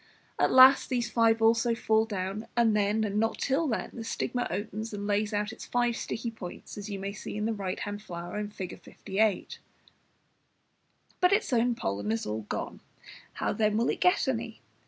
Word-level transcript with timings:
At 0.39 0.51
last 0.51 0.89
these 0.89 1.11
five 1.11 1.43
also 1.43 1.75
fall 1.75 2.05
down, 2.05 2.47
and 2.57 2.75
then, 2.75 3.03
and 3.03 3.19
not 3.19 3.37
till 3.37 3.67
then, 3.67 3.91
the 3.93 4.03
stigma 4.03 4.47
opens 4.49 4.95
and 4.95 5.05
lays 5.05 5.31
out 5.31 5.51
its 5.53 5.67
five 5.67 5.95
sticky 5.95 6.31
points, 6.31 6.75
as 6.75 6.89
you 6.89 6.97
may 6.97 7.13
see 7.13 7.37
in 7.37 7.45
the 7.45 7.53
right 7.53 7.79
hand 7.81 8.01
flower, 8.01 8.43
Fig. 8.47 8.79
58. 8.81 9.59
But 11.19 11.33
its 11.33 11.53
own 11.53 11.75
pollen 11.75 12.11
is 12.11 12.25
all 12.25 12.47
gone, 12.49 12.81
how 13.33 13.53
then 13.53 13.77
will 13.77 13.89
it 13.89 14.01
get 14.01 14.27
any? 14.27 14.59